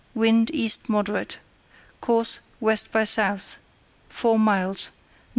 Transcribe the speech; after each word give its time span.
Wind 0.15 0.49
East 0.51 0.89
moderate. 0.89 1.37
Course 2.01 2.39
W. 2.59 2.75
by 2.91 3.01
S.; 3.01 3.59
four 4.09 4.39
miles; 4.39 4.87
N.E. 4.87 4.93